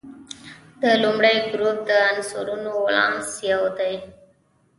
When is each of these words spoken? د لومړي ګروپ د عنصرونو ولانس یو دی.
د 0.81 0.83
لومړي 1.03 1.35
ګروپ 1.51 1.77
د 1.89 1.91
عنصرونو 2.09 2.71
ولانس 2.83 3.29
یو 3.51 3.63
دی. 3.77 3.93